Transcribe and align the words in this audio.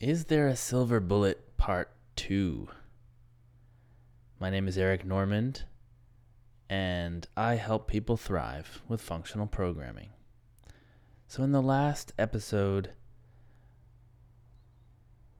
Is 0.00 0.26
there 0.26 0.46
a 0.46 0.56
silver 0.56 1.00
bullet 1.00 1.56
part 1.56 1.90
two? 2.16 2.68
My 4.38 4.50
name 4.50 4.68
is 4.68 4.76
Eric 4.76 5.06
Normand, 5.06 5.64
and 6.68 7.26
I 7.34 7.54
help 7.54 7.88
people 7.88 8.18
thrive 8.18 8.82
with 8.88 9.00
functional 9.00 9.46
programming. 9.46 10.10
So, 11.28 11.42
in 11.42 11.52
the 11.52 11.62
last 11.62 12.12
episode, 12.18 12.90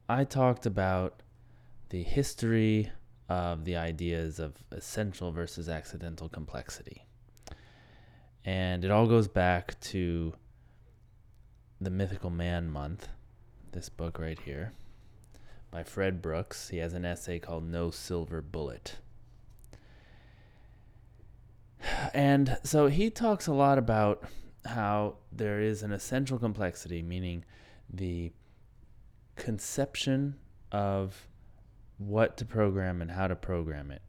I 0.09 0.25
talked 0.25 0.65
about 0.65 1.23
the 1.91 2.03
history 2.03 2.91
of 3.29 3.67
the 3.67 3.77
ideas 3.77 4.39
of 4.39 4.55
essential 4.73 5.33
versus 5.33 5.69
accidental 5.69 6.31
complexity. 6.31 7.05
And 8.43 8.87
it 8.87 8.91
all 8.91 9.07
goes 9.07 9.29
back 9.29 9.79
to 9.81 10.33
the 11.79 11.91
Mythical 11.91 12.31
Man 12.31 12.71
month, 12.71 13.09
this 13.73 13.89
book 13.89 14.19
right 14.19 14.39
here, 14.39 14.73
by 15.71 15.83
Fred 15.83 16.23
Brooks. 16.23 16.69
He 16.69 16.79
has 16.79 16.95
an 16.95 17.05
essay 17.05 17.39
called 17.39 17.65
No 17.65 17.91
Silver 17.91 18.41
Bullet. 18.41 18.97
And 22.15 22.57
so 22.63 22.87
he 22.89 23.11
talks 23.11 23.47
a 23.47 23.53
lot 23.53 23.79
about 23.79 24.25
how 24.65 25.17
there 25.31 25.61
is 25.61 25.83
an 25.83 25.93
essential 25.93 26.39
complexity, 26.39 27.03
meaning 27.03 27.45
the 27.93 28.33
conception 29.37 30.37
of 30.73 31.29
what 31.99 32.37
to 32.39 32.45
program 32.45 33.01
and 33.01 33.11
how 33.11 33.27
to 33.27 33.37
program 33.37 33.91
it 33.91 34.03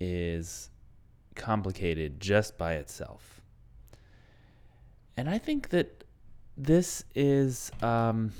is 0.00 0.70
complicated 1.34 2.20
just 2.20 2.56
by 2.56 2.74
itself. 2.74 3.40
And 5.16 5.28
I 5.28 5.38
think 5.38 5.70
that 5.70 6.04
this 6.56 7.04
is 7.14 7.70
um, 7.82 8.32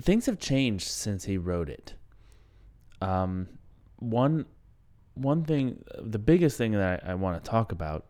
things 0.00 0.26
have 0.26 0.38
changed 0.38 0.86
since 0.86 1.24
he 1.24 1.36
wrote 1.36 1.68
it. 1.68 1.94
Um, 3.00 3.48
one 3.96 4.46
one 5.14 5.44
thing, 5.44 5.82
the 6.00 6.18
biggest 6.18 6.56
thing 6.56 6.72
that 6.72 7.02
I, 7.04 7.12
I 7.12 7.14
want 7.14 7.42
to 7.42 7.50
talk 7.50 7.72
about 7.72 8.06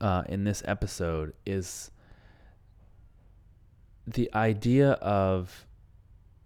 uh, 0.00 0.24
in 0.28 0.42
this 0.42 0.62
episode 0.66 1.32
is 1.46 1.92
the 4.06 4.32
idea 4.34 4.92
of 4.92 5.66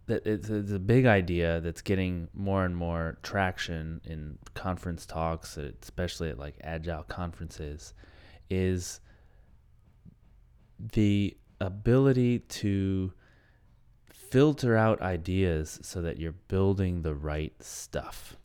that 0.06 0.26
it's, 0.26 0.50
it's, 0.50 0.72
a 0.72 0.78
big 0.78 1.06
idea 1.06 1.60
that's 1.60 1.82
getting 1.82 2.28
more 2.34 2.64
and 2.64 2.76
more 2.76 3.16
traction 3.22 4.00
in 4.04 4.36
conference 4.54 5.06
talks, 5.06 5.56
especially 5.56 6.30
at 6.30 6.38
like 6.38 6.56
agile 6.62 7.04
conferences, 7.04 7.94
is 8.50 9.00
the 10.92 11.36
ability 11.60 12.40
to 12.40 13.12
filter 14.30 14.76
out 14.76 15.02
ideas 15.02 15.80
so 15.82 16.00
that 16.02 16.18
you're 16.18 16.32
building 16.32 17.02
the 17.02 17.14
right 17.14 17.52
stuff. 17.60 18.36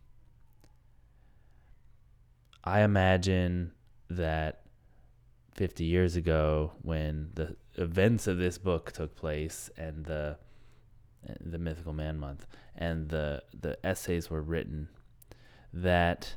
I 2.64 2.82
imagine 2.82 3.72
that 4.10 4.62
50 5.54 5.84
years 5.86 6.16
ago 6.16 6.74
when 6.82 7.30
the 7.36 7.56
events 7.76 8.28
of 8.28 8.38
this 8.38 8.58
book 8.58 8.92
took 8.92 9.16
place 9.16 9.70
and 9.78 10.06
the 10.06 10.38
the 11.42 11.58
mythical 11.58 11.94
man 11.94 12.20
month 12.20 12.46
and 12.76 13.10
the 13.10 13.42
the 13.60 13.84
essays 13.84 14.30
were 14.30 14.42
written 14.42 14.88
that 15.74 16.36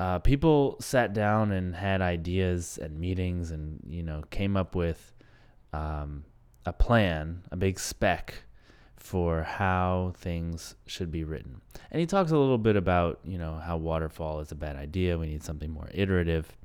uh, 0.00 0.18
people 0.18 0.76
sat 0.80 1.12
down 1.12 1.52
and 1.52 1.74
had 1.74 2.02
ideas 2.02 2.78
and 2.82 2.98
meetings 2.98 3.50
and 3.50 3.80
you 3.88 4.02
know 4.02 4.22
came 4.30 4.56
up 4.56 4.74
with 4.74 5.14
um, 5.72 6.24
a 6.66 6.72
plan 6.72 7.42
a 7.50 7.56
big 7.56 7.78
spec 7.78 8.42
for 8.96 9.44
how 9.44 10.12
things 10.16 10.74
should 10.84 11.12
be 11.12 11.22
written. 11.22 11.60
And 11.92 12.00
he 12.00 12.06
talks 12.06 12.32
a 12.32 12.36
little 12.36 12.58
bit 12.58 12.76
about 12.76 13.20
you 13.24 13.38
know 13.38 13.54
how 13.54 13.76
waterfall 13.76 14.40
is 14.40 14.52
a 14.52 14.56
bad 14.56 14.76
idea. 14.76 15.16
We 15.16 15.28
need 15.28 15.44
something 15.44 15.70
more 15.70 15.88
iterative. 15.94 16.56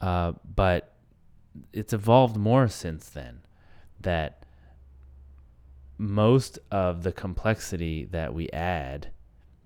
Uh, 0.00 0.32
but 0.56 0.94
it's 1.72 1.92
evolved 1.92 2.36
more 2.36 2.66
since 2.66 3.08
then 3.10 3.42
that 4.00 4.44
most 5.98 6.58
of 6.70 7.02
the 7.02 7.12
complexity 7.12 8.06
that 8.06 8.34
we 8.34 8.48
add 8.50 9.08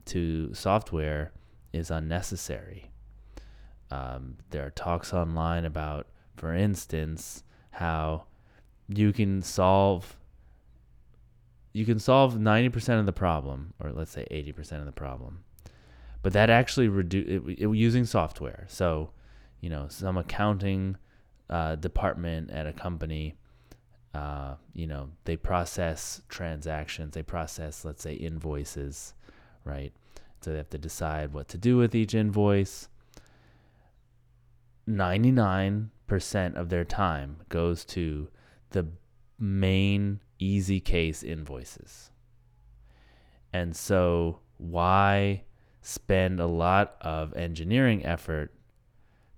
to 0.04 0.52
software 0.52 1.32
is 1.72 1.90
unnecessary. 1.90 2.90
Um, 3.90 4.36
there 4.50 4.66
are 4.66 4.70
talks 4.70 5.14
online 5.14 5.64
about, 5.64 6.08
for 6.36 6.52
instance, 6.52 7.44
how 7.70 8.24
you 8.88 9.12
can 9.12 9.42
solve 9.42 10.16
you 11.72 11.84
can 11.84 11.98
solve 11.98 12.36
90% 12.36 12.98
of 12.98 13.04
the 13.04 13.12
problem 13.12 13.74
or 13.80 13.92
let's 13.92 14.10
say 14.10 14.26
80% 14.30 14.78
of 14.78 14.86
the 14.86 14.92
problem. 14.92 15.44
But 16.22 16.32
that 16.32 16.48
actually 16.48 16.88
reduce 16.88 17.28
it, 17.28 17.60
it, 17.60 17.76
using 17.76 18.06
software. 18.06 18.64
So 18.68 19.10
you 19.60 19.70
know 19.70 19.86
some 19.88 20.16
accounting 20.16 20.96
uh, 21.50 21.76
department 21.76 22.50
at 22.50 22.66
a 22.66 22.72
company 22.72 23.36
uh, 24.14 24.54
you 24.72 24.86
know 24.86 25.10
they 25.24 25.36
process 25.36 26.22
transactions 26.28 27.14
they 27.14 27.22
process 27.22 27.84
let's 27.84 28.02
say 28.02 28.14
invoices 28.14 29.14
right? 29.66 29.92
So 30.40 30.52
they 30.52 30.56
have 30.56 30.70
to 30.70 30.78
decide 30.78 31.34
what 31.34 31.48
to 31.48 31.58
do 31.58 31.76
with 31.76 31.94
each 31.94 32.14
invoice. 32.14 32.88
99% 34.88 36.54
of 36.54 36.68
their 36.68 36.84
time 36.84 37.38
goes 37.48 37.84
to 37.86 38.28
the 38.76 38.86
main 39.38 40.20
easy 40.38 40.80
case 40.80 41.22
invoices. 41.22 42.10
And 43.54 43.74
so, 43.74 44.40
why 44.58 45.44
spend 45.80 46.40
a 46.40 46.46
lot 46.46 46.96
of 47.00 47.34
engineering 47.34 48.04
effort 48.04 48.52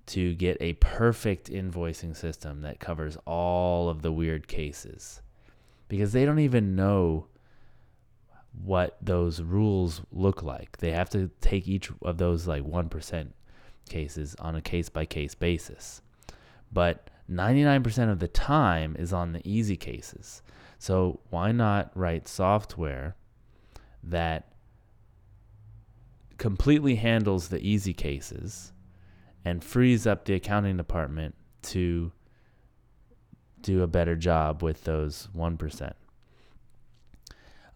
to 0.06 0.34
get 0.34 0.56
a 0.60 0.72
perfect 0.74 1.50
invoicing 1.50 2.16
system 2.16 2.62
that 2.62 2.80
covers 2.80 3.16
all 3.26 3.88
of 3.88 4.02
the 4.02 4.10
weird 4.10 4.48
cases? 4.48 5.22
Because 5.86 6.12
they 6.12 6.24
don't 6.24 6.40
even 6.40 6.74
know 6.74 7.28
what 8.64 8.96
those 9.00 9.40
rules 9.40 10.02
look 10.10 10.42
like. 10.42 10.78
They 10.78 10.90
have 10.90 11.10
to 11.10 11.30
take 11.40 11.68
each 11.68 11.92
of 12.02 12.18
those 12.18 12.48
like 12.48 12.64
1% 12.64 13.28
cases 13.88 14.34
on 14.40 14.56
a 14.56 14.60
case 14.60 14.88
by 14.88 15.04
case 15.06 15.36
basis. 15.36 16.02
But 16.72 17.08
99% 17.30 18.10
of 18.10 18.18
the 18.18 18.28
time 18.28 18.96
is 18.98 19.12
on 19.12 19.32
the 19.32 19.46
easy 19.48 19.76
cases. 19.76 20.42
So 20.78 21.20
why 21.30 21.52
not 21.52 21.90
write 21.94 22.28
software 22.28 23.16
that 24.02 24.52
completely 26.38 26.94
handles 26.94 27.48
the 27.48 27.60
easy 27.60 27.92
cases 27.92 28.72
and 29.44 29.62
frees 29.62 30.06
up 30.06 30.24
the 30.24 30.34
accounting 30.34 30.76
department 30.76 31.34
to 31.62 32.12
do 33.60 33.82
a 33.82 33.86
better 33.86 34.16
job 34.16 34.62
with 34.62 34.84
those 34.84 35.28
1%. 35.36 35.92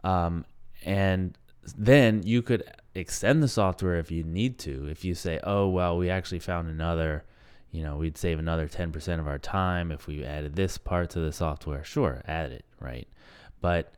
Um, 0.05 0.45
and 0.85 1.37
then 1.77 2.23
you 2.25 2.43
could 2.43 2.65
extend 2.95 3.43
the 3.43 3.49
software 3.49 3.97
if 3.97 4.11
you 4.11 4.23
need 4.23 4.59
to. 4.61 4.87
If 4.89 5.05
you 5.05 5.15
say, 5.15 5.41
oh, 5.45 5.69
well, 5.69 5.97
we 5.97 6.11
actually 6.11 6.41
found 6.41 6.69
another, 6.69 7.25
you 7.73 7.83
know, 7.83 7.97
we'd 7.97 8.17
save 8.17 8.39
another 8.39 8.69
10% 8.69 9.19
of 9.19 9.27
our 9.27 9.39
time 9.39 9.91
if 9.91 10.07
we 10.07 10.25
added 10.25 10.55
this 10.55 10.79
part 10.79 11.11
to 11.11 11.21
the 11.21 11.33
software. 11.33 11.83
Sure, 11.83 12.23
add 12.27 12.53
it, 12.53 12.65
right? 12.79 13.09
But 13.61 13.95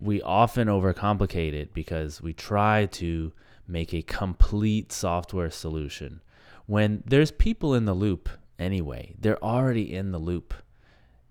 we 0.00 0.22
often 0.22 0.68
overcomplicate 0.68 1.52
it 1.52 1.74
because 1.74 2.22
we 2.22 2.32
try 2.32 2.86
to 2.86 3.32
make 3.68 3.92
a 3.92 4.02
complete 4.02 4.92
software 4.92 5.50
solution 5.50 6.20
when 6.66 7.02
there's 7.06 7.30
people 7.30 7.74
in 7.74 7.84
the 7.84 7.94
loop 7.94 8.28
anyway. 8.58 9.14
They're 9.18 9.42
already 9.42 9.94
in 9.94 10.12
the 10.12 10.18
loop. 10.18 10.54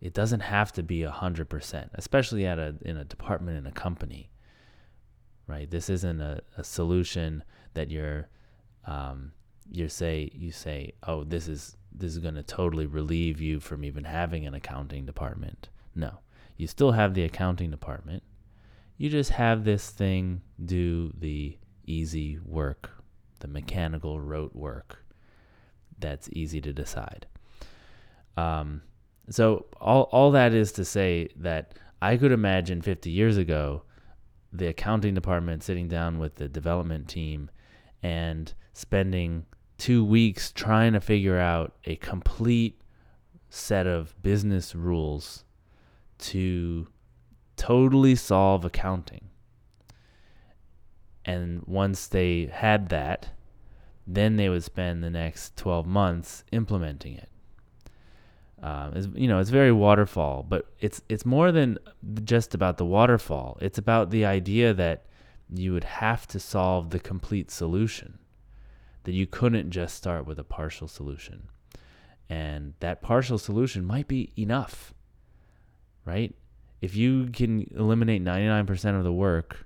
It 0.02 0.13
doesn't 0.13 0.41
have 0.41 0.72
to 0.73 0.84
be 0.84 1.00
100%, 1.00 1.90
especially 1.93 2.46
at 2.46 2.59
a 2.59 2.76
in 2.82 2.97
a 2.97 3.05
department 3.05 3.58
in 3.58 3.66
a 3.66 3.72
company 3.72 4.29
right? 5.47 5.70
This 5.70 5.90
isn't 5.90 6.22
a, 6.22 6.41
a 6.58 6.64
solution 6.64 7.43
that 7.73 7.90
you're 7.90 8.28
um, 8.85 9.32
you 9.71 9.89
say 9.89 10.29
you 10.33 10.51
say, 10.51 10.93
oh, 11.07 11.23
this 11.23 11.47
is 11.47 11.77
this 11.93 12.11
is 12.11 12.19
going 12.19 12.35
to 12.35 12.43
totally 12.43 12.85
relieve 12.85 13.39
you 13.39 13.59
from 13.59 13.83
even 13.83 14.03
having 14.03 14.45
an 14.45 14.53
accounting 14.53 15.05
department. 15.05 15.69
No, 15.95 16.19
you 16.57 16.67
still 16.67 16.91
have 16.91 17.13
the 17.13 17.23
accounting 17.23 17.71
department. 17.71 18.23
You 18.97 19.09
just 19.09 19.31
have 19.31 19.63
this 19.63 19.89
thing 19.89 20.41
do 20.63 21.11
the 21.17 21.57
easy 21.85 22.39
work, 22.45 22.91
the 23.39 23.47
mechanical 23.47 24.19
rote 24.19 24.55
work 24.55 25.03
that's 25.99 26.29
easy 26.31 26.61
to 26.61 26.73
decide. 26.73 27.27
Um, 28.37 28.81
so 29.29 29.65
all 29.79 30.03
all 30.11 30.31
that 30.31 30.53
is 30.53 30.71
to 30.73 30.85
say 30.85 31.29
that 31.37 31.75
I 32.01 32.17
could 32.17 32.31
imagine 32.31 32.81
50 32.81 33.09
years 33.09 33.37
ago 33.37 33.83
the 34.51 34.67
accounting 34.67 35.13
department 35.15 35.63
sitting 35.63 35.87
down 35.87 36.19
with 36.19 36.35
the 36.35 36.47
development 36.47 37.07
team 37.07 37.49
and 38.03 38.53
spending 38.73 39.45
two 39.84 40.06
weeks 40.06 40.53
trying 40.53 40.94
to 40.94 41.02
figure 41.02 41.38
out 41.38 41.74
a 41.84 41.97
complete 41.97 42.80
set 43.50 43.85
of 43.85 44.16
business 44.24 44.74
rules 44.74 45.44
to 46.18 46.88
totally 47.58 48.16
solve 48.16 48.64
accounting. 48.64 49.28
And 51.26 51.64
once 51.66 52.08
they 52.08 52.46
had 52.46 52.88
that, 52.90 53.32
then 54.08 54.38
they 54.38 54.47
would 54.47 54.64
spend 54.64 55.03
the 55.03 55.09
next 55.09 55.58
12 55.58 55.85
months 55.85 56.46
implementing 56.53 57.16
it. 57.16 57.30
Um, 58.62 58.94
it's, 58.96 59.09
you 59.14 59.28
know, 59.28 59.40
it's 59.40 59.50
very 59.50 59.74
waterfall, 59.74 60.46
but 60.47 60.66
it's 60.80 61.02
it's 61.09 61.26
more 61.26 61.52
than 61.52 61.78
just 62.24 62.56
about 62.56 62.78
the 62.78 62.85
waterfall. 62.85 63.58
It's 63.59 63.78
about 63.78 64.12
the 64.12 64.24
idea 64.24 64.74
that 64.76 65.08
you 65.53 65.74
would 65.74 65.84
have 65.84 66.26
to 66.28 66.40
solve 66.40 66.91
the 66.91 67.00
complete 67.00 67.52
solution, 67.52 68.20
that 69.03 69.14
you 69.14 69.28
couldn't 69.28 69.72
just 69.72 69.96
start 69.96 70.26
with 70.26 70.40
a 70.40 70.44
partial 70.44 70.88
solution, 70.88 71.50
and 72.29 72.73
that 72.79 73.02
partial 73.02 73.38
solution 73.38 73.84
might 73.85 74.08
be 74.08 74.32
enough, 74.38 74.94
right? 76.05 76.34
If 76.82 76.96
you 76.96 77.28
can 77.28 77.70
eliminate 77.76 78.23
99% 78.23 78.97
of 78.97 79.03
the 79.03 79.14
work, 79.14 79.66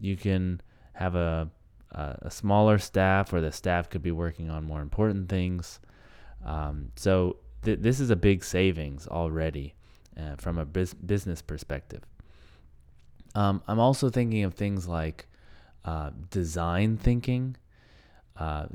you 0.00 0.16
can 0.16 0.60
have 0.92 1.14
a 1.14 1.50
uh, 1.94 2.14
a 2.20 2.30
smaller 2.30 2.78
staff, 2.78 3.32
or 3.32 3.40
the 3.40 3.52
staff 3.52 3.88
could 3.88 4.02
be 4.02 4.12
working 4.12 4.50
on 4.50 4.64
more 4.64 4.82
important 4.82 5.28
things. 5.28 5.80
Um, 6.44 6.92
so 6.96 7.36
th- 7.64 7.80
this 7.80 8.00
is 8.00 8.10
a 8.10 8.16
big 8.16 8.44
savings 8.44 9.06
already 9.06 9.74
uh, 10.18 10.36
from 10.36 10.58
a 10.58 10.64
bus- 10.64 10.94
business 10.94 11.40
perspective. 11.40 12.02
Um, 13.34 13.62
I'm 13.66 13.78
also 13.78 14.10
thinking 14.10 14.44
of 14.44 14.54
things 14.54 14.86
like 14.86 15.28
uh, 15.84 16.10
design 16.30 16.96
thinking, 16.96 17.56
uh, 18.38 18.66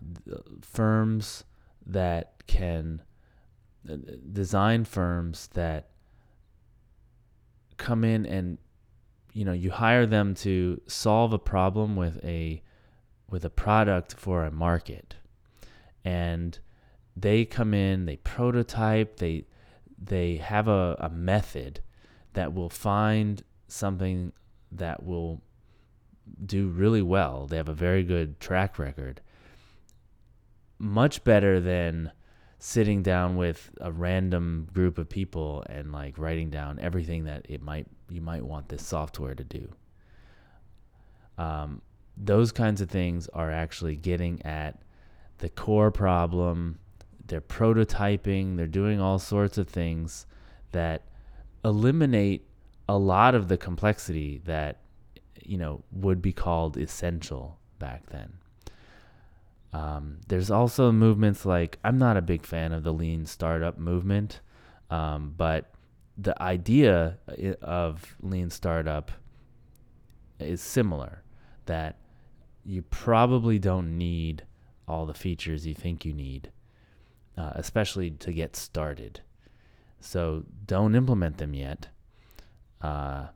firms 0.62 1.44
that 1.86 2.34
can 2.48 3.02
uh, 3.90 3.96
design 4.32 4.86
firms 4.86 5.50
that 5.54 5.90
come 7.78 8.04
in 8.04 8.26
and 8.26 8.58
you 9.34 9.44
know 9.44 9.52
you 9.52 9.72
hire 9.72 10.06
them 10.06 10.34
to 10.34 10.80
solve 10.88 11.34
a 11.34 11.40
problem 11.40 11.96
with 11.96 12.24
a 12.24 12.62
with 13.30 13.44
a 13.44 13.50
product 13.50 14.14
for 14.14 14.46
a 14.46 14.52
market. 14.52 15.16
And 16.06 16.60
they 17.16 17.46
come 17.46 17.74
in 17.74 18.06
they 18.06 18.18
prototype 18.18 19.18
they 19.18 19.46
they 19.98 20.38
have 20.38 20.68
a, 20.68 20.98
a 21.00 21.10
method 21.10 21.80
that 22.34 22.54
will 22.54 22.70
find 22.70 23.44
something 23.68 24.34
that 24.72 25.04
will 25.04 25.42
do 26.46 26.68
really 26.68 27.02
well. 27.02 27.48
They 27.48 27.58
have 27.58 27.70
a 27.70 27.74
very 27.74 28.04
good 28.04 28.40
track 28.40 28.78
record 28.78 29.22
much 30.84 31.24
better 31.24 31.60
than 31.60 32.12
sitting 32.60 33.02
down 33.02 33.36
with 33.36 33.72
a 33.82 33.92
random 33.92 34.68
group 34.74 34.98
of 34.98 35.10
people 35.10 35.64
and 35.70 35.92
like 35.92 36.18
writing 36.18 36.50
down 36.50 36.80
everything 36.80 37.26
that 37.26 37.46
it 37.50 37.62
might 37.62 37.88
you 38.10 38.22
might 38.22 38.44
want 38.44 38.70
this 38.70 38.86
software 38.86 39.36
to 39.36 39.44
do 39.44 39.68
um, 41.38 41.82
those 42.18 42.52
kinds 42.52 42.82
of 42.82 42.90
things 42.90 43.28
are 43.30 43.52
actually 43.52 43.96
getting 43.96 44.42
at 44.46 44.80
the 45.40 45.50
core 45.50 45.92
problem. 45.92 46.80
They're 47.26 47.42
prototyping, 47.42 48.58
they're 48.58 48.68
doing 48.68 49.00
all 49.00 49.20
sorts 49.20 49.58
of 49.58 49.68
things 49.68 50.26
that 50.72 51.04
eliminate 51.66 52.48
a 52.88 52.98
lot 52.98 53.34
of 53.34 53.48
the 53.48 53.58
complexity 53.58 54.42
that 54.46 54.80
you 55.42 55.58
know 55.58 55.84
would 55.92 56.22
be 56.22 56.34
called 56.34 56.78
essential 56.78 57.58
back 57.80 58.08
then. 58.08 58.34
Um, 59.74 60.20
there's 60.28 60.52
also 60.52 60.92
movements 60.92 61.46
like 61.46 61.80
I'm 61.84 61.98
not 61.98 62.16
a 62.16 62.22
big 62.22 62.46
fan 62.46 62.74
of 62.74 62.84
the 62.84 62.94
lean 62.94 63.26
startup 63.26 63.78
movement, 63.78 64.40
um, 64.92 65.34
but 65.36 65.74
the 66.16 66.40
idea 66.42 67.18
uh, 67.28 67.54
of 67.64 68.16
lean 68.22 68.52
startup 68.52 69.12
is 70.40 70.62
similar. 70.62 71.24
That 71.66 71.98
you 72.64 72.84
probably 72.84 73.58
don't 73.58 73.98
need 73.98 74.46
all 74.88 75.06
the 75.06 75.14
features 75.14 75.66
you 75.66 75.74
think 75.74 76.06
you 76.06 76.14
need, 76.14 76.52
uh, 77.36 77.54
especially 77.56 78.12
to 78.12 78.32
get 78.32 78.56
started. 78.56 79.22
So 80.00 80.44
don't 80.68 80.94
implement 80.94 81.38
them 81.38 81.54
yet. 81.54 81.88
Uh, 82.82 83.28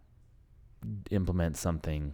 implement 1.09 1.57
something 1.57 2.13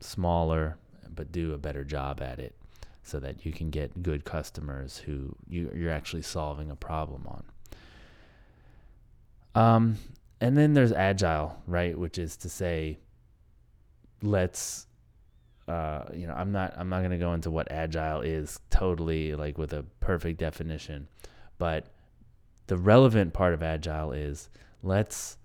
smaller, 0.00 0.76
but 1.08 1.32
do 1.32 1.52
a 1.52 1.58
better 1.58 1.84
job 1.84 2.20
at 2.20 2.38
it 2.38 2.54
so 3.02 3.18
that 3.20 3.44
you 3.44 3.52
can 3.52 3.70
get 3.70 4.02
good 4.02 4.24
customers 4.24 4.98
who 4.98 5.34
you, 5.48 5.70
you're 5.74 5.92
actually 5.92 6.22
solving 6.22 6.70
a 6.70 6.76
problem 6.76 7.26
on. 7.26 7.44
Um, 9.54 9.96
and 10.40 10.56
then 10.56 10.74
there's 10.74 10.92
agile, 10.92 11.60
right? 11.66 11.98
Which 11.98 12.18
is 12.18 12.36
to 12.38 12.48
say, 12.48 12.98
let's 14.22 14.86
uh, 15.70 16.04
you 16.12 16.26
know, 16.26 16.34
I'm 16.34 16.50
not 16.50 16.74
I'm 16.76 16.88
not 16.88 17.02
gonna 17.02 17.18
go 17.18 17.32
into 17.32 17.50
what 17.50 17.70
agile 17.70 18.22
is 18.22 18.58
totally 18.70 19.36
like 19.36 19.56
with 19.56 19.72
a 19.72 19.84
perfect 20.00 20.40
definition, 20.40 21.06
but 21.58 21.86
the 22.66 22.76
relevant 22.76 23.32
part 23.32 23.54
of 23.54 23.62
agile 23.62 24.10
is 24.10 24.48
let's 24.82 25.38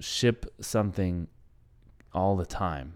ship 0.00 0.46
something 0.60 1.28
all 2.12 2.36
the 2.36 2.46
time, 2.46 2.94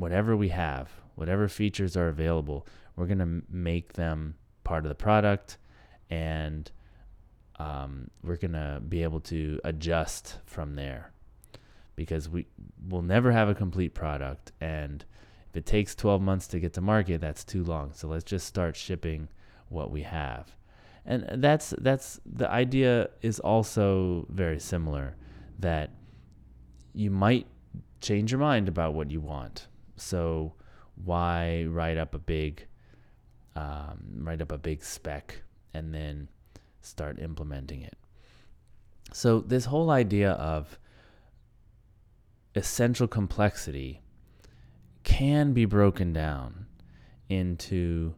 whatever 0.00 0.36
we 0.36 0.48
have, 0.48 0.90
whatever 1.14 1.48
features 1.48 1.96
are 1.96 2.08
available, 2.08 2.66
we're 2.96 3.06
gonna 3.06 3.42
make 3.48 3.92
them 3.94 4.34
part 4.64 4.84
of 4.84 4.88
the 4.88 4.94
product, 4.94 5.58
and 6.08 6.70
um, 7.58 8.10
we're 8.22 8.36
gonna 8.36 8.80
be 8.88 9.02
able 9.02 9.20
to 9.20 9.60
adjust 9.64 10.38
from 10.46 10.74
there 10.74 11.12
because 11.94 12.28
we 12.28 12.46
will 12.88 13.02
never 13.02 13.30
have 13.30 13.48
a 13.48 13.54
complete 13.54 13.94
product 13.94 14.52
and 14.60 15.04
if 15.50 15.56
it 15.56 15.66
takes 15.66 15.96
12 15.96 16.22
months 16.22 16.46
to 16.48 16.60
get 16.60 16.74
to 16.74 16.80
market, 16.80 17.20
that's 17.20 17.42
too 17.42 17.64
long. 17.64 17.92
So 17.92 18.06
let's 18.06 18.22
just 18.22 18.46
start 18.46 18.76
shipping 18.76 19.28
what 19.68 19.90
we 19.90 20.02
have. 20.02 20.54
And 21.04 21.42
that's 21.42 21.74
that's 21.78 22.20
the 22.24 22.48
idea 22.48 23.10
is 23.20 23.40
also 23.40 24.26
very 24.28 24.60
similar 24.60 25.16
that 25.58 25.90
you 26.94 27.10
might 27.10 27.46
change 28.00 28.30
your 28.30 28.38
mind 28.38 28.68
about 28.68 28.94
what 28.94 29.10
you 29.10 29.20
want. 29.20 29.66
So 30.00 30.54
why 31.04 31.64
write 31.68 31.98
up 31.98 32.14
a 32.14 32.18
big 32.18 32.66
um, 33.56 33.98
write 34.18 34.40
up 34.40 34.52
a 34.52 34.58
big 34.58 34.82
spec 34.82 35.42
and 35.74 35.94
then 35.94 36.28
start 36.80 37.18
implementing 37.18 37.82
it? 37.82 37.96
So 39.12 39.40
this 39.40 39.66
whole 39.66 39.90
idea 39.90 40.32
of 40.32 40.78
essential 42.54 43.08
complexity 43.08 44.02
can 45.02 45.52
be 45.52 45.64
broken 45.64 46.12
down 46.12 46.66
into 47.28 48.14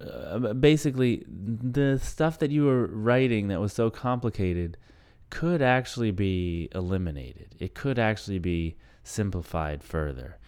uh, 0.00 0.38
basically 0.54 1.24
the 1.26 1.98
stuff 2.02 2.38
that 2.38 2.50
you 2.50 2.64
were 2.64 2.86
writing 2.86 3.48
that 3.48 3.60
was 3.60 3.72
so 3.72 3.90
complicated 3.90 4.76
could 5.30 5.62
actually 5.62 6.10
be 6.10 6.68
eliminated. 6.74 7.54
It 7.58 7.74
could 7.74 7.98
actually 7.98 8.38
be 8.38 8.76
simplified 9.02 9.82
further. 9.82 10.38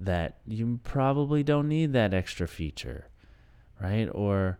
That 0.00 0.38
you 0.46 0.80
probably 0.82 1.42
don't 1.42 1.68
need 1.68 1.92
that 1.92 2.14
extra 2.14 2.48
feature, 2.48 3.08
right? 3.80 4.08
Or 4.12 4.58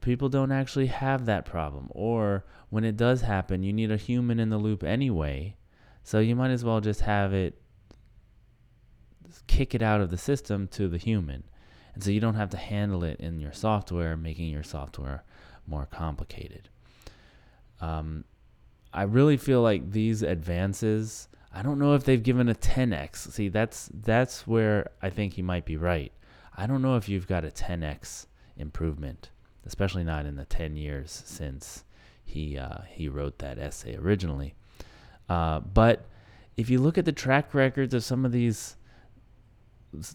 people 0.00 0.28
don't 0.28 0.52
actually 0.52 0.86
have 0.86 1.26
that 1.26 1.44
problem. 1.44 1.88
Or 1.90 2.44
when 2.70 2.84
it 2.84 2.96
does 2.96 3.20
happen, 3.20 3.62
you 3.62 3.72
need 3.72 3.90
a 3.90 3.96
human 3.98 4.40
in 4.40 4.48
the 4.48 4.56
loop 4.56 4.82
anyway 4.82 5.56
so 6.02 6.18
you 6.18 6.34
might 6.34 6.50
as 6.50 6.64
well 6.64 6.80
just 6.80 7.02
have 7.02 7.32
it 7.32 7.60
kick 9.46 9.74
it 9.74 9.82
out 9.82 10.00
of 10.00 10.10
the 10.10 10.18
system 10.18 10.66
to 10.68 10.88
the 10.88 10.98
human. 10.98 11.44
And 11.94 12.02
so 12.02 12.10
you 12.10 12.20
don't 12.20 12.34
have 12.34 12.50
to 12.50 12.56
handle 12.56 13.04
it 13.04 13.20
in 13.20 13.40
your 13.40 13.52
software, 13.52 14.16
making 14.16 14.48
your 14.48 14.62
software 14.62 15.24
more 15.66 15.86
complicated. 15.86 16.68
Um, 17.80 18.24
I 18.92 19.02
really 19.02 19.36
feel 19.36 19.62
like 19.62 19.92
these 19.92 20.22
advances, 20.22 21.28
I 21.52 21.62
don't 21.62 21.78
know 21.78 21.94
if 21.94 22.04
they've 22.04 22.22
given 22.22 22.48
a 22.48 22.54
10x. 22.54 23.32
See, 23.32 23.48
that's 23.48 23.90
that's 23.92 24.46
where 24.46 24.90
I 25.00 25.10
think 25.10 25.34
he 25.34 25.42
might 25.42 25.64
be 25.64 25.76
right. 25.76 26.12
I 26.56 26.66
don't 26.66 26.82
know 26.82 26.96
if 26.96 27.08
you've 27.08 27.28
got 27.28 27.44
a 27.44 27.48
10x 27.48 28.26
improvement, 28.56 29.30
especially 29.64 30.04
not 30.04 30.26
in 30.26 30.36
the 30.36 30.44
10 30.44 30.76
years 30.76 31.22
since 31.24 31.84
he 32.24 32.58
uh, 32.58 32.82
he 32.88 33.08
wrote 33.08 33.38
that 33.38 33.58
essay 33.58 33.96
originally. 33.96 34.54
Uh, 35.28 35.60
but 35.60 36.06
if 36.56 36.68
you 36.68 36.80
look 36.80 36.98
at 36.98 37.04
the 37.04 37.12
track 37.12 37.54
records 37.54 37.94
of 37.94 38.04
some 38.04 38.24
of 38.24 38.32
these 38.32 38.76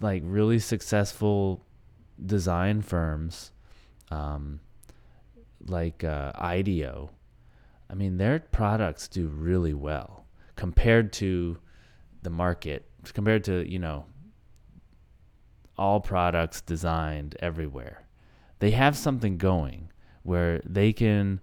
like 0.01 0.21
really 0.25 0.59
successful 0.59 1.65
design 2.23 2.81
firms, 2.81 3.51
um, 4.11 4.59
like 5.65 6.03
uh, 6.03 6.31
IDEO, 6.35 7.09
I 7.89 7.93
mean 7.93 8.17
their 8.17 8.39
products 8.39 9.07
do 9.07 9.27
really 9.27 9.73
well 9.73 10.25
compared 10.55 11.13
to 11.13 11.57
the 12.23 12.29
market, 12.29 12.89
compared 13.13 13.43
to 13.45 13.69
you 13.69 13.79
know 13.79 14.05
all 15.77 15.99
products 15.99 16.61
designed 16.61 17.35
everywhere. 17.39 18.07
They 18.59 18.71
have 18.71 18.97
something 18.97 19.37
going 19.37 19.91
where 20.23 20.61
they 20.65 20.93
can 20.93 21.41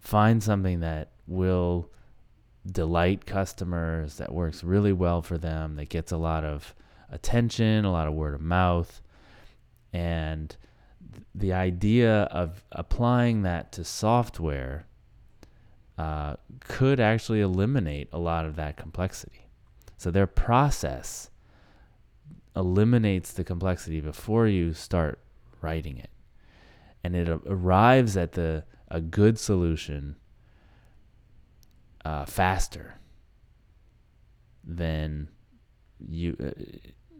find 0.00 0.42
something 0.42 0.80
that 0.80 1.12
will 1.26 1.90
delight 2.70 3.26
customers, 3.26 4.16
that 4.16 4.32
works 4.32 4.64
really 4.64 4.92
well 4.92 5.22
for 5.22 5.38
them, 5.38 5.76
that 5.76 5.88
gets 5.88 6.12
a 6.12 6.16
lot 6.16 6.44
of 6.44 6.74
attention, 7.10 7.84
a 7.84 7.92
lot 7.92 8.08
of 8.08 8.14
word 8.14 8.34
of 8.34 8.40
mouth. 8.40 9.02
And 9.92 10.54
the 11.34 11.52
idea 11.52 12.22
of 12.24 12.64
applying 12.72 13.42
that 13.42 13.72
to 13.72 13.84
software 13.84 14.86
uh, 15.98 16.36
could 16.60 17.00
actually 17.00 17.40
eliminate 17.40 18.08
a 18.12 18.18
lot 18.18 18.46
of 18.46 18.56
that 18.56 18.76
complexity. 18.76 19.48
So 19.96 20.10
their 20.12 20.28
process 20.28 21.28
eliminates 22.54 23.32
the 23.32 23.42
complexity 23.42 24.00
before 24.00 24.46
you 24.46 24.72
start 24.72 25.18
writing 25.60 25.98
it. 25.98 26.10
And 27.02 27.16
it 27.16 27.28
arrives 27.46 28.16
at 28.16 28.32
the 28.32 28.64
a 28.88 29.00
good 29.00 29.38
solution 29.38 30.16
uh, 32.04 32.24
faster 32.24 32.94
than 34.64 35.28
you 36.08 36.36
uh, 36.40 36.50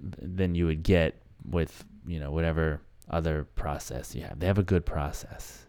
than 0.01 0.55
you 0.55 0.67
would 0.67 0.83
get 0.83 1.21
with 1.45 1.85
you 2.07 2.21
know 2.21 2.31
whatever 2.31 2.81
other 3.11 3.45
process 3.55 4.15
you 4.15 4.23
have. 4.23 4.39
They 4.39 4.47
have 4.47 4.59
a 4.59 4.63
good 4.63 4.87
process. 4.87 5.67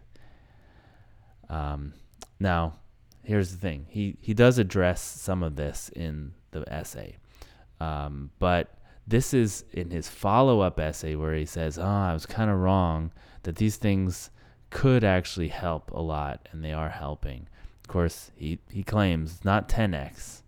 Um, 1.48 1.94
now, 2.38 2.74
here's 3.30 3.52
the 3.52 3.56
thing. 3.58 3.86
He 3.88 4.16
he 4.20 4.34
does 4.34 4.58
address 4.58 5.00
some 5.00 5.44
of 5.44 5.54
this 5.54 5.88
in 5.94 6.32
the 6.50 6.64
essay, 6.72 7.16
um, 7.78 8.30
but 8.40 8.74
this 9.06 9.32
is 9.32 9.64
in 9.72 9.90
his 9.90 10.08
follow-up 10.08 10.80
essay 10.80 11.14
where 11.14 11.34
he 11.34 11.46
says, 11.46 11.78
"Oh, 11.78 11.84
I 11.84 12.12
was 12.12 12.26
kind 12.26 12.50
of 12.50 12.58
wrong 12.58 13.12
that 13.44 13.54
these 13.54 13.76
things 13.76 14.30
could 14.70 15.04
actually 15.04 15.46
help 15.46 15.92
a 15.92 16.00
lot, 16.00 16.48
and 16.50 16.64
they 16.64 16.72
are 16.72 16.88
helping." 16.88 17.46
Of 17.84 17.86
course, 17.86 18.32
he 18.34 18.58
he 18.68 18.82
claims 18.82 19.44
not 19.44 19.68
10x. 19.68 20.42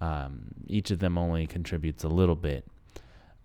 Um, 0.00 0.54
each 0.68 0.92
of 0.92 1.00
them 1.00 1.18
only 1.18 1.48
contributes 1.48 2.04
a 2.04 2.08
little 2.08 2.36
bit, 2.36 2.68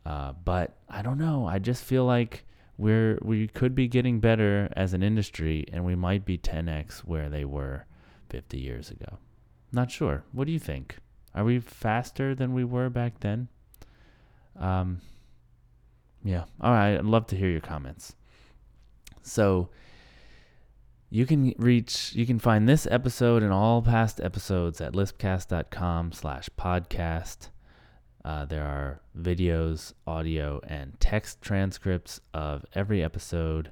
uh, 0.06 0.34
but 0.46 0.78
I 0.88 1.02
don't 1.02 1.18
know. 1.18 1.48
I 1.48 1.58
just 1.58 1.84
feel 1.84 2.06
like 2.06 2.46
we're 2.78 3.18
we 3.24 3.48
could 3.48 3.74
be 3.74 3.88
getting 3.88 4.20
better 4.20 4.72
as 4.76 4.94
an 4.94 5.02
industry, 5.02 5.66
and 5.74 5.84
we 5.84 5.96
might 5.96 6.26
be 6.26 6.38
10x 6.38 7.00
where 7.00 7.28
they 7.28 7.44
were 7.44 7.86
50 8.32 8.58
years 8.58 8.90
ago. 8.90 9.18
Not 9.74 9.92
sure. 9.92 10.24
What 10.32 10.48
do 10.48 10.54
you 10.54 10.60
think? 10.60 10.98
Are 11.36 11.44
we 11.44 11.60
faster 11.60 12.34
than 12.34 12.54
we 12.54 12.64
were 12.64 12.90
back 12.90 13.20
then? 13.20 13.50
Um, 14.58 15.02
yeah. 16.24 16.46
All 16.62 16.72
right. 16.72 16.96
I'd 16.96 17.06
love 17.06 17.28
to 17.28 17.36
hear 17.36 17.50
your 17.50 17.62
comments. 17.62 18.16
So 19.22 19.70
you 21.10 21.26
can 21.26 21.54
reach, 21.58 22.14
you 22.16 22.26
can 22.26 22.40
find 22.40 22.68
this 22.68 22.88
episode 22.90 23.44
and 23.44 23.52
all 23.52 23.82
past 23.82 24.22
episodes 24.22 24.80
at 24.80 24.94
lispcast.com 24.94 26.14
slash 26.14 26.50
podcast. 26.58 27.50
Uh, 28.24 28.46
there 28.46 28.64
are 28.64 29.02
videos, 29.20 29.94
audio, 30.08 30.62
and 30.68 30.98
text 31.00 31.42
transcripts 31.42 32.22
of 32.34 32.66
every 32.74 33.04
episode. 33.04 33.72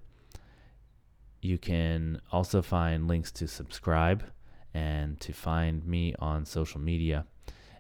You 1.42 1.58
can 1.58 2.20
also 2.32 2.62
find 2.62 3.08
links 3.08 3.32
to 3.34 3.48
subscribe 3.48 4.26
and 4.74 5.20
to 5.22 5.34
find 5.34 5.86
me 5.86 6.14
on 6.20 6.46
social 6.46 6.80
media. 6.80 7.26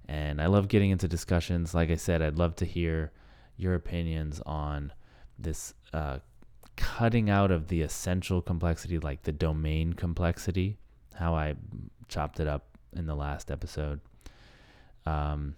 And 0.07 0.41
I 0.41 0.47
love 0.47 0.67
getting 0.67 0.89
into 0.89 1.07
discussions. 1.07 1.73
Like 1.73 1.91
I 1.91 1.95
said, 1.95 2.21
I'd 2.21 2.37
love 2.37 2.55
to 2.57 2.65
hear 2.65 3.11
your 3.57 3.75
opinions 3.75 4.41
on 4.45 4.91
this 5.37 5.73
uh, 5.93 6.19
cutting 6.75 7.29
out 7.29 7.51
of 7.51 7.67
the 7.67 7.81
essential 7.81 8.41
complexity, 8.41 8.97
like 8.99 9.23
the 9.23 9.31
domain 9.31 9.93
complexity, 9.93 10.77
how 11.13 11.35
I 11.35 11.55
chopped 12.07 12.39
it 12.39 12.47
up 12.47 12.77
in 12.95 13.05
the 13.05 13.15
last 13.15 13.51
episode. 13.51 13.99
Um, 15.05 15.55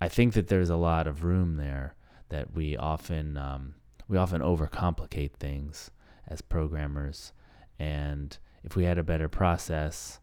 I 0.00 0.08
think 0.08 0.34
that 0.34 0.48
there's 0.48 0.70
a 0.70 0.76
lot 0.76 1.06
of 1.06 1.24
room 1.24 1.56
there 1.56 1.94
that 2.28 2.54
we 2.54 2.76
often 2.76 3.36
um, 3.36 3.74
we 4.08 4.16
often 4.16 4.40
overcomplicate 4.40 5.32
things 5.32 5.90
as 6.28 6.40
programmers, 6.40 7.32
and 7.78 8.36
if 8.62 8.76
we 8.76 8.84
had 8.84 8.98
a 8.98 9.02
better 9.02 9.28
process, 9.28 10.20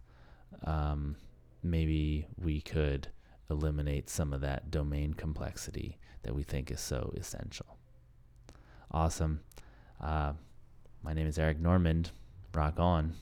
um, 0.64 1.16
maybe 1.64 2.28
we 2.38 2.62
could 2.62 3.08
eliminate 3.50 4.10
some 4.10 4.34
of 4.34 4.42
that 4.42 4.70
domain 4.72 5.14
complexity 5.14 5.98
that 6.24 6.36
we 6.36 6.44
think 6.44 6.72
is 6.72 6.82
so 6.82 7.14
essential. 7.16 7.78
Awesome. 8.92 9.42
Uh, 10.02 10.34
my 11.04 11.14
name 11.14 11.28
is 11.28 11.40
Eric 11.40 11.60
Normand. 11.60 12.12
Rock 12.54 12.80
on. 12.80 13.14